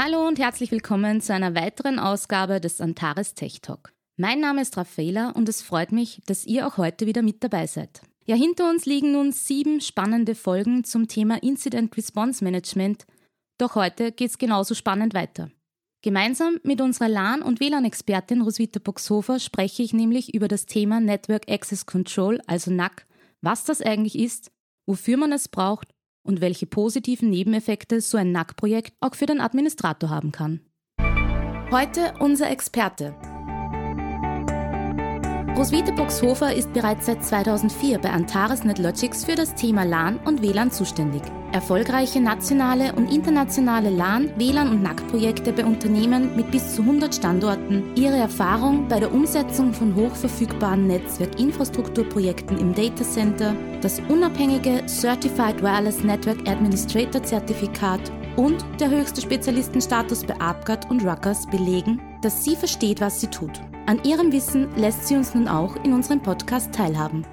[0.00, 3.92] Hallo und herzlich willkommen zu einer weiteren Ausgabe des Antares Tech Talk.
[4.16, 7.66] Mein Name ist Raffaela und es freut mich, dass ihr auch heute wieder mit dabei
[7.66, 8.00] seid.
[8.24, 13.06] Ja, hinter uns liegen nun sieben spannende Folgen zum Thema Incident Response Management,
[13.58, 15.50] doch heute geht es genauso spannend weiter.
[16.02, 21.50] Gemeinsam mit unserer LAN- und WLAN-Expertin Roswitha Boxhofer spreche ich nämlich über das Thema Network
[21.50, 23.04] Access Control, also NAC,
[23.40, 24.52] was das eigentlich ist,
[24.86, 25.88] wofür man es braucht
[26.28, 30.60] und welche positiven Nebeneffekte so ein NAC-Projekt auch für den Administrator haben kann.
[31.70, 33.14] Heute unser Experte.
[35.56, 40.70] Roswitha Boxhofer ist bereits seit 2004 bei Antares NetLogics für das Thema LAN und WLAN
[40.70, 41.22] zuständig.
[41.50, 47.92] Erfolgreiche nationale und internationale LAN, WLAN und NAC-Projekte bei Unternehmen mit bis zu 100 Standorten,
[47.96, 56.02] ihre Erfahrung bei der Umsetzung von hochverfügbaren Netzwerkinfrastrukturprojekten im Data Center, das unabhängige Certified Wireless
[56.02, 58.00] Network Administrator Zertifikat
[58.36, 63.60] und der höchste Spezialistenstatus bei APGAT und Ruckers belegen, dass sie versteht, was sie tut.
[63.86, 67.26] An ihrem Wissen lässt sie uns nun auch in unserem Podcast teilhaben.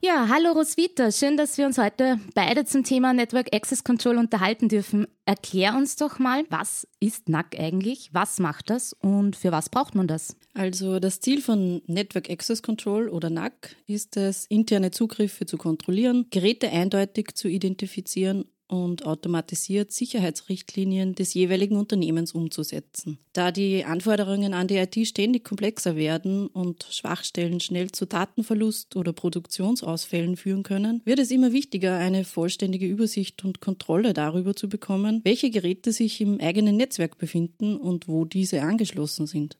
[0.00, 4.68] Ja, hallo Roswitha, schön, dass wir uns heute beide zum Thema Network Access Control unterhalten
[4.68, 5.08] dürfen.
[5.24, 9.96] Erklär uns doch mal, was ist NAC eigentlich, was macht das und für was braucht
[9.96, 10.36] man das?
[10.54, 16.26] Also das Ziel von Network Access Control oder NAC ist es, interne Zugriffe zu kontrollieren,
[16.30, 23.18] Geräte eindeutig zu identifizieren und automatisiert Sicherheitsrichtlinien des jeweiligen Unternehmens umzusetzen.
[23.32, 29.12] Da die Anforderungen an die IT ständig komplexer werden und Schwachstellen schnell zu Datenverlust oder
[29.12, 35.22] Produktionsausfällen führen können, wird es immer wichtiger, eine vollständige Übersicht und Kontrolle darüber zu bekommen,
[35.24, 39.56] welche Geräte sich im eigenen Netzwerk befinden und wo diese angeschlossen sind.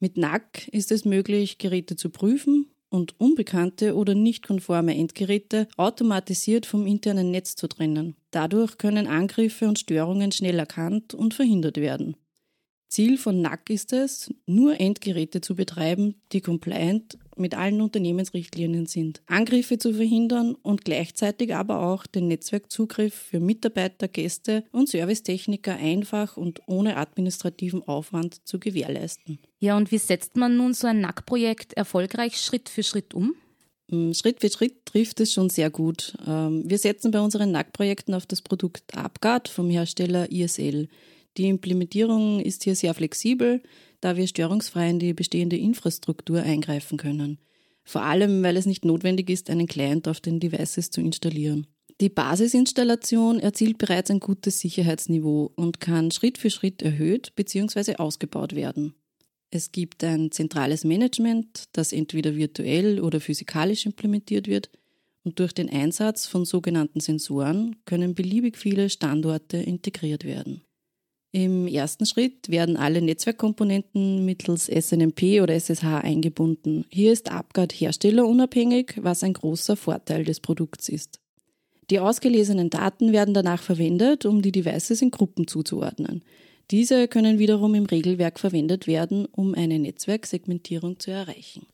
[0.00, 6.66] Mit NAC ist es möglich, Geräte zu prüfen und unbekannte oder nicht konforme Endgeräte automatisiert
[6.66, 8.16] vom internen Netz zu trennen.
[8.30, 12.16] Dadurch können Angriffe und Störungen schnell erkannt und verhindert werden.
[12.88, 19.22] Ziel von NAC ist es, nur Endgeräte zu betreiben, die compliant mit allen Unternehmensrichtlinien sind,
[19.26, 26.36] Angriffe zu verhindern und gleichzeitig aber auch den Netzwerkzugriff für Mitarbeiter, Gäste und Servicetechniker einfach
[26.36, 29.38] und ohne administrativen Aufwand zu gewährleisten.
[29.60, 33.34] Ja, und wie setzt man nun so ein NAC-Projekt erfolgreich Schritt für Schritt um?
[33.90, 36.14] Mm, Schritt für Schritt trifft es schon sehr gut.
[36.26, 40.88] Ähm, wir setzen bei unseren NAC-Projekten auf das Produkt AppGuard vom Hersteller ISL.
[41.36, 43.62] Die Implementierung ist hier sehr flexibel
[44.00, 47.38] da wir störungsfrei in die bestehende Infrastruktur eingreifen können.
[47.84, 51.66] Vor allem, weil es nicht notwendig ist, einen Client auf den Devices zu installieren.
[52.00, 57.96] Die Basisinstallation erzielt bereits ein gutes Sicherheitsniveau und kann Schritt für Schritt erhöht bzw.
[57.96, 58.94] ausgebaut werden.
[59.50, 64.70] Es gibt ein zentrales Management, das entweder virtuell oder physikalisch implementiert wird
[65.24, 70.62] und durch den Einsatz von sogenannten Sensoren können beliebig viele Standorte integriert werden.
[71.30, 76.86] Im ersten Schritt werden alle Netzwerkkomponenten mittels SNMP oder SSH eingebunden.
[76.88, 81.20] Hier ist AppGuard herstellerunabhängig, was ein großer Vorteil des Produkts ist.
[81.90, 86.22] Die ausgelesenen Daten werden danach verwendet, um die Devices in Gruppen zuzuordnen.
[86.70, 91.66] Diese können wiederum im Regelwerk verwendet werden, um eine Netzwerksegmentierung zu erreichen.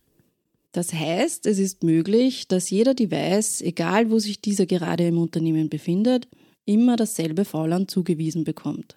[0.73, 5.69] Das heißt, es ist möglich, dass jeder Device, egal wo sich dieser gerade im Unternehmen
[5.69, 6.27] befindet,
[6.65, 8.97] immer dasselbe VLAN zugewiesen bekommt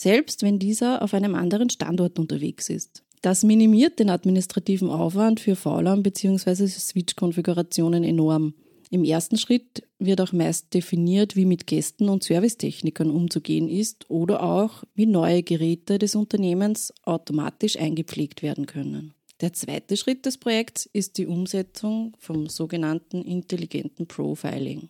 [0.00, 3.02] selbst wenn dieser auf einem anderen Standort unterwegs ist.
[3.20, 6.68] Das minimiert den administrativen Aufwand für VLAN bzw.
[6.68, 8.54] Switch-Konfigurationen enorm.
[8.88, 14.42] Im ersten Schritt wird auch meist definiert, wie mit Gästen und Servicetechnikern umzugehen ist oder
[14.42, 19.12] auch, wie neue Geräte des Unternehmens automatisch eingepflegt werden können.
[19.42, 24.88] Der zweite Schritt des Projekts ist die Umsetzung vom sogenannten intelligenten Profiling.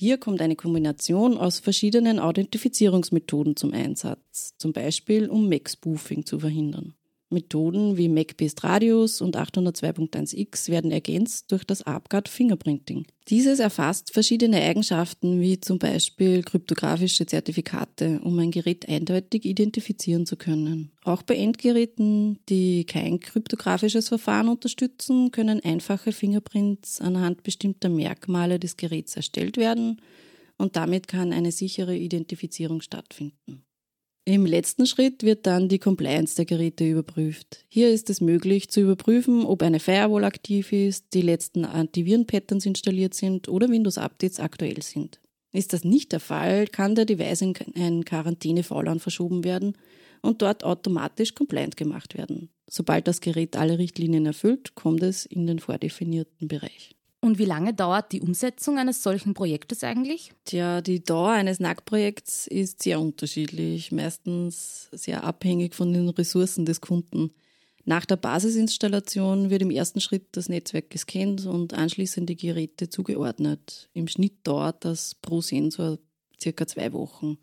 [0.00, 6.94] Hier kommt eine Kombination aus verschiedenen Authentifizierungsmethoden zum Einsatz, zum Beispiel um MAC-Spoofing zu verhindern.
[7.30, 13.06] Methoden wie MAC-Based Radius und 802.1x werden ergänzt durch das AppGuard Fingerprinting.
[13.28, 20.36] Dieses erfasst verschiedene Eigenschaften wie zum Beispiel kryptografische Zertifikate, um ein Gerät eindeutig identifizieren zu
[20.36, 20.92] können.
[21.04, 28.78] Auch bei Endgeräten, die kein kryptografisches Verfahren unterstützen, können einfache Fingerprints anhand bestimmter Merkmale des
[28.78, 30.00] Geräts erstellt werden
[30.56, 33.64] und damit kann eine sichere Identifizierung stattfinden.
[34.28, 37.64] Im letzten Schritt wird dann die Compliance der Geräte überprüft.
[37.66, 43.14] Hier ist es möglich zu überprüfen, ob eine Firewall aktiv ist, die letzten Antiviren-Patterns installiert
[43.14, 45.18] sind oder Windows-Updates aktuell sind.
[45.50, 49.78] Ist das nicht der Fall, kann der Device in ein Quarantäne-VLAN verschoben werden
[50.20, 52.50] und dort automatisch compliant gemacht werden.
[52.66, 56.97] Sobald das Gerät alle Richtlinien erfüllt, kommt es in den vordefinierten Bereich.
[57.20, 60.32] Und wie lange dauert die Umsetzung eines solchen Projektes eigentlich?
[60.44, 66.80] Tja, die Dauer eines NAC-Projekts ist sehr unterschiedlich, meistens sehr abhängig von den Ressourcen des
[66.80, 67.32] Kunden.
[67.84, 73.88] Nach der Basisinstallation wird im ersten Schritt das Netzwerk gescannt und anschließend die Geräte zugeordnet.
[73.94, 75.98] Im Schnitt dauert das pro Sensor
[76.40, 77.38] circa zwei Wochen.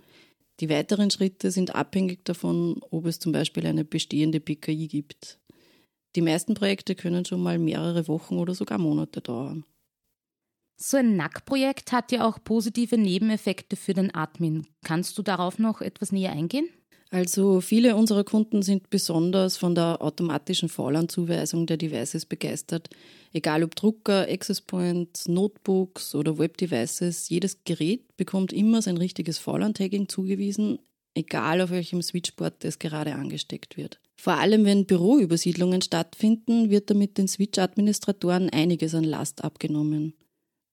[0.62, 5.40] Die weiteren Schritte sind abhängig davon, ob es zum Beispiel eine bestehende PKI gibt.
[6.16, 9.66] Die meisten Projekte können schon mal mehrere Wochen oder sogar Monate dauern.
[10.78, 14.68] So ein NAC-Projekt hat ja auch positive Nebeneffekte für den Admin.
[14.84, 16.70] Kannst du darauf noch etwas näher eingehen?
[17.12, 22.90] Also viele unserer Kunden sind besonders von der automatischen VLAN-Zuweisung der Devices begeistert.
[23.32, 30.10] Egal ob Drucker, Access Points, Notebooks oder Web-Devices, jedes Gerät bekommt immer sein richtiges VLAN-Tagging
[30.10, 30.80] zugewiesen,
[31.16, 34.00] egal auf welchem Switchboard es gerade angesteckt wird.
[34.16, 40.14] Vor allem wenn Büroübersiedlungen stattfinden, wird damit den Switch-Administratoren einiges an Last abgenommen.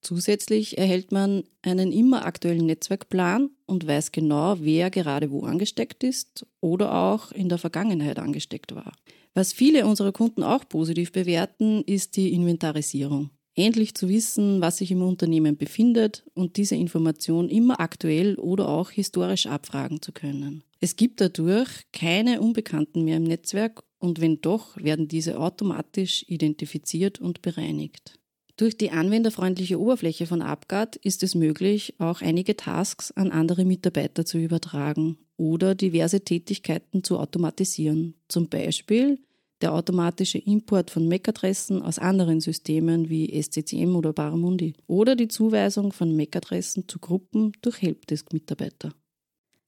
[0.02, 6.44] Zusätzlich erhält man einen immer aktuellen Netzwerkplan und weiß genau, wer gerade wo angesteckt ist
[6.60, 8.92] oder auch in der Vergangenheit angesteckt war.
[9.34, 13.30] Was viele unserer Kunden auch positiv bewerten, ist die Inventarisierung.
[13.54, 18.90] Endlich zu wissen, was sich im Unternehmen befindet und diese Information immer aktuell oder auch
[18.90, 20.64] historisch abfragen zu können.
[20.80, 27.20] Es gibt dadurch keine Unbekannten mehr im Netzwerk und wenn doch, werden diese automatisch identifiziert
[27.20, 28.18] und bereinigt.
[28.56, 34.24] Durch die anwenderfreundliche Oberfläche von UpGuard ist es möglich, auch einige Tasks an andere Mitarbeiter
[34.24, 38.14] zu übertragen oder diverse Tätigkeiten zu automatisieren.
[38.28, 39.18] Zum Beispiel
[39.62, 45.92] der automatische Import von MAC-Adressen aus anderen Systemen wie SCCM oder Baramundi oder die Zuweisung
[45.92, 48.92] von MAC-Adressen zu Gruppen durch Helpdesk-Mitarbeiter.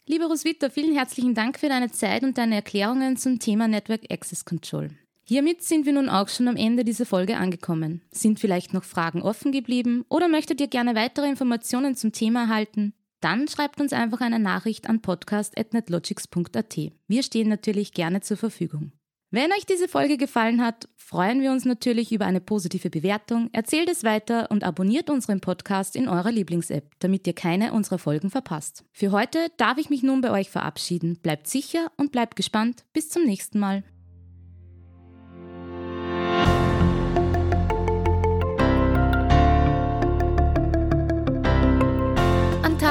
[0.06, 4.44] Lieber Roswitha, vielen herzlichen Dank für deine Zeit und deine Erklärungen zum Thema Network Access
[4.44, 4.90] Control.
[5.26, 8.02] Hiermit sind wir nun auch schon am Ende dieser Folge angekommen.
[8.10, 12.92] Sind vielleicht noch Fragen offen geblieben oder möchtet ihr gerne weitere Informationen zum Thema erhalten?
[13.20, 16.76] Dann schreibt uns einfach eine Nachricht an podcast.netlogics.at.
[17.08, 18.92] Wir stehen natürlich gerne zur Verfügung.
[19.34, 23.90] Wenn euch diese Folge gefallen hat, freuen wir uns natürlich über eine positive Bewertung, erzählt
[23.90, 28.84] es weiter und abonniert unseren Podcast in eurer Lieblings-App, damit ihr keine unserer Folgen verpasst.
[28.92, 31.18] Für heute darf ich mich nun bei euch verabschieden.
[31.20, 32.84] Bleibt sicher und bleibt gespannt.
[32.92, 33.82] Bis zum nächsten Mal.